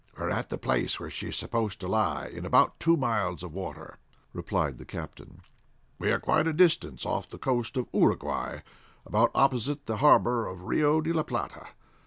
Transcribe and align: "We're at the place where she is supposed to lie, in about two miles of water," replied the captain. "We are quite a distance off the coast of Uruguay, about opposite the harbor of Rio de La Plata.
"We're 0.17 0.31
at 0.31 0.49
the 0.49 0.57
place 0.57 0.99
where 0.99 1.11
she 1.11 1.27
is 1.27 1.35
supposed 1.35 1.79
to 1.81 1.87
lie, 1.87 2.25
in 2.25 2.43
about 2.43 2.79
two 2.79 2.97
miles 2.97 3.43
of 3.43 3.53
water," 3.53 3.99
replied 4.33 4.79
the 4.79 4.83
captain. 4.85 5.41
"We 5.99 6.11
are 6.11 6.19
quite 6.19 6.47
a 6.47 6.53
distance 6.53 7.05
off 7.05 7.29
the 7.29 7.37
coast 7.37 7.77
of 7.77 7.85
Uruguay, 7.93 8.61
about 9.05 9.29
opposite 9.35 9.85
the 9.85 9.97
harbor 9.97 10.47
of 10.47 10.63
Rio 10.65 11.01
de 11.01 11.13
La 11.13 11.21
Plata. 11.21 11.67